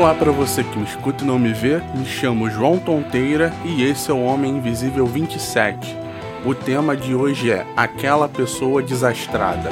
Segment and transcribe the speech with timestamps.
[0.00, 3.82] Olá para você que me escuta e não me vê, me chamo João Tonteira e
[3.82, 5.94] esse é o Homem Invisível 27.
[6.42, 9.68] O tema de hoje é Aquela Pessoa Desastrada.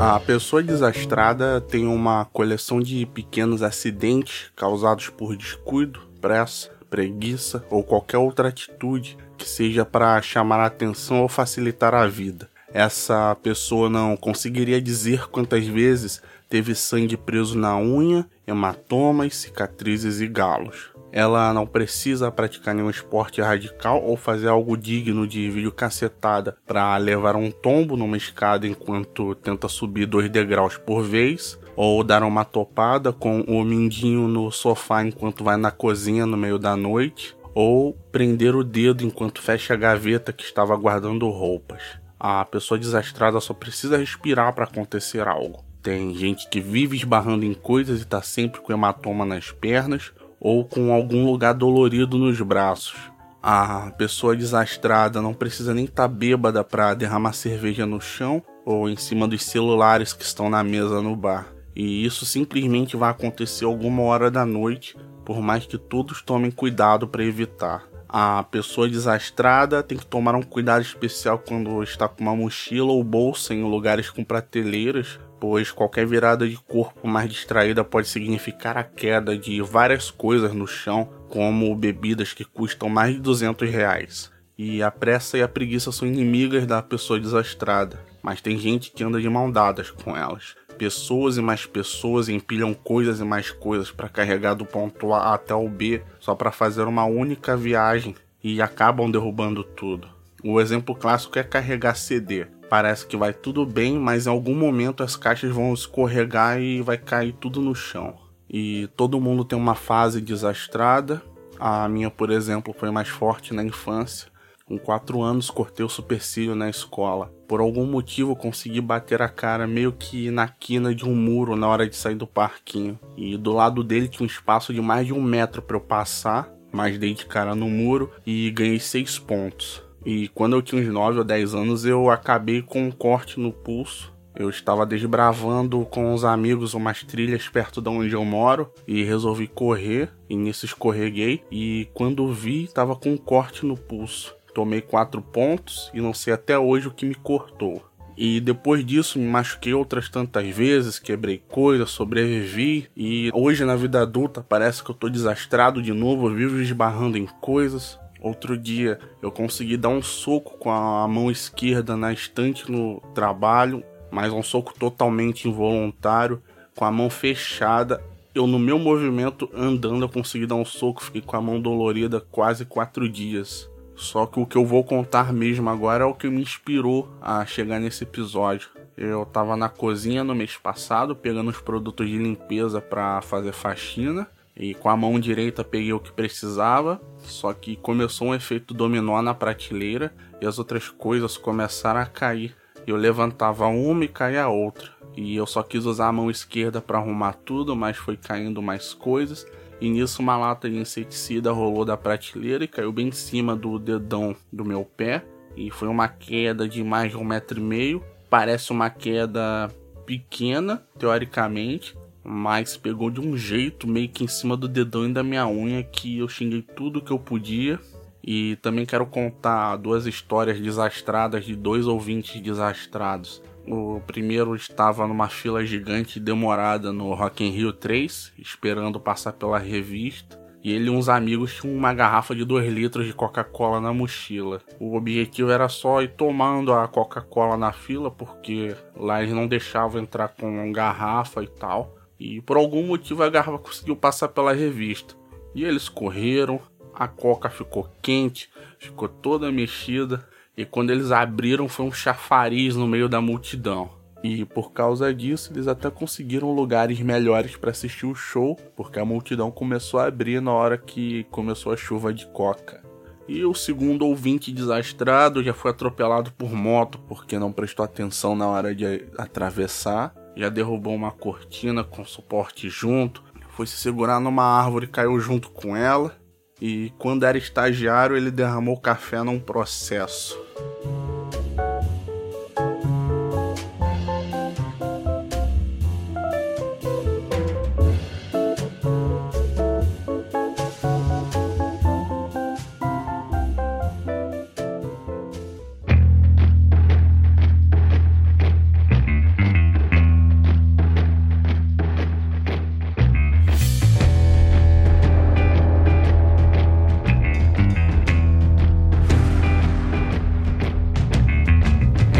[0.00, 7.82] A pessoa desastrada tem uma coleção de pequenos acidentes causados por descuido, pressa, preguiça ou
[7.82, 12.48] qualquer outra atitude que seja para chamar a atenção ou facilitar a vida.
[12.72, 20.28] Essa pessoa não conseguiria dizer quantas vezes teve sangue preso na unha, hematomas, cicatrizes e
[20.28, 20.92] galos.
[21.10, 27.34] Ela não precisa praticar nenhum esporte radical ou fazer algo digno de videocacetada para levar
[27.36, 33.12] um tombo numa escada enquanto tenta subir dois degraus por vez, ou dar uma topada
[33.12, 38.54] com o mindinho no sofá enquanto vai na cozinha no meio da noite, ou prender
[38.54, 41.82] o dedo enquanto fecha a gaveta que estava guardando roupas.
[42.20, 45.64] A pessoa desastrada só precisa respirar para acontecer algo.
[45.82, 50.64] Tem gente que vive esbarrando em coisas e está sempre com hematoma nas pernas, ou
[50.64, 52.96] com algum lugar dolorido nos braços.
[53.42, 58.88] A pessoa desastrada não precisa nem estar tá bêbada para derramar cerveja no chão ou
[58.88, 61.46] em cima dos celulares que estão na mesa no bar.
[61.74, 67.06] E isso simplesmente vai acontecer alguma hora da noite, por mais que todos tomem cuidado
[67.06, 67.84] para evitar.
[68.08, 73.04] A pessoa desastrada tem que tomar um cuidado especial quando está com uma mochila ou
[73.04, 78.84] bolsa em lugares com prateleiras, pois qualquer virada de corpo mais distraída pode significar a
[78.84, 84.30] queda de várias coisas no chão, como bebidas que custam mais de 200 reais.
[84.56, 89.04] E a pressa e a preguiça são inimigas da pessoa desastrada, mas tem gente que
[89.04, 90.56] anda de mão dadas com elas.
[90.76, 95.54] Pessoas e mais pessoas empilham coisas e mais coisas para carregar do ponto A até
[95.54, 100.08] o B só para fazer uma única viagem e acabam derrubando tudo.
[100.42, 102.46] O exemplo clássico é carregar CD.
[102.68, 106.98] Parece que vai tudo bem, mas em algum momento as caixas vão escorregar e vai
[106.98, 108.14] cair tudo no chão.
[108.48, 111.22] E todo mundo tem uma fase desastrada.
[111.58, 114.28] A minha, por exemplo, foi mais forte na infância.
[114.66, 117.32] Com 4 anos cortei o supercílio na escola.
[117.48, 121.66] Por algum motivo consegui bater a cara meio que na quina de um muro na
[121.66, 122.98] hora de sair do parquinho.
[123.16, 126.50] E do lado dele tinha um espaço de mais de um metro para eu passar,
[126.70, 129.82] mas dei de cara no muro e ganhei 6 pontos.
[130.04, 133.52] E quando eu tinha uns 9 ou 10 anos, eu acabei com um corte no
[133.52, 134.12] pulso.
[134.34, 139.48] Eu estava desbravando com os amigos umas trilhas perto de onde eu moro e resolvi
[139.48, 140.10] correr.
[140.30, 141.42] E nisso escorreguei.
[141.50, 144.34] E quando vi, estava com um corte no pulso.
[144.54, 147.82] Tomei 4 pontos e não sei até hoje o que me cortou.
[148.16, 152.88] E depois disso me machuquei outras tantas vezes, quebrei coisas, sobrevivi.
[152.96, 157.16] E hoje na vida adulta parece que eu tô desastrado de novo, eu vivo esbarrando
[157.16, 157.96] em coisas.
[158.20, 163.82] Outro dia eu consegui dar um soco com a mão esquerda na estante no trabalho,
[164.10, 166.42] mas um soco totalmente involuntário,
[166.74, 168.02] com a mão fechada.
[168.34, 172.20] Eu, no meu movimento andando, eu consegui dar um soco, fiquei com a mão dolorida
[172.20, 173.68] quase quatro dias.
[173.94, 177.44] Só que o que eu vou contar mesmo agora é o que me inspirou a
[177.44, 178.68] chegar nesse episódio.
[178.96, 184.28] Eu tava na cozinha no mês passado pegando os produtos de limpeza para fazer faxina
[184.58, 189.22] e com a mão direita peguei o que precisava, só que começou um efeito dominó
[189.22, 192.56] na prateleira e as outras coisas começaram a cair.
[192.86, 194.90] Eu levantava uma e caía a outra.
[195.16, 198.94] E eu só quis usar a mão esquerda para arrumar tudo, mas foi caindo mais
[198.94, 199.46] coisas.
[199.80, 203.78] E nisso uma lata de inseticida rolou da prateleira e caiu bem em cima do
[203.78, 205.24] dedão do meu pé.
[205.56, 208.02] E foi uma queda de mais de um metro e meio.
[208.30, 209.68] Parece uma queda
[210.06, 211.94] pequena, teoricamente,
[212.30, 215.82] mas pegou de um jeito meio que em cima do dedão e da minha unha
[215.82, 217.80] que eu xinguei tudo que eu podia.
[218.22, 223.42] E também quero contar duas histórias desastradas de dois ouvintes desastrados.
[223.66, 229.58] O primeiro estava numa fila gigante demorada no Rock in Rio 3, esperando passar pela
[229.58, 230.38] revista.
[230.62, 234.60] E ele e uns amigos tinham uma garrafa de 2 litros de Coca-Cola na mochila.
[234.78, 240.02] O objetivo era só ir tomando a Coca-Cola na fila, porque lá eles não deixavam
[240.02, 241.97] entrar com garrafa e tal.
[242.18, 245.14] E por algum motivo a garrafa conseguiu passar pela revista.
[245.54, 246.60] E eles correram,
[246.94, 250.26] a coca ficou quente, ficou toda mexida.
[250.56, 253.90] E quando eles abriram, foi um chafariz no meio da multidão.
[254.22, 259.04] E por causa disso, eles até conseguiram lugares melhores para assistir o show, porque a
[259.04, 262.82] multidão começou a abrir na hora que começou a chuva de coca.
[263.28, 268.48] E o segundo ouvinte desastrado já foi atropelado por moto porque não prestou atenção na
[268.48, 270.14] hora de atravessar.
[270.38, 275.50] Já derrubou uma cortina com suporte junto, foi se segurar numa árvore e caiu junto
[275.50, 276.16] com ela.
[276.62, 280.38] E quando era estagiário, ele derramou café num processo.